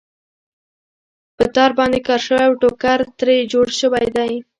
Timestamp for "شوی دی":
3.79-4.31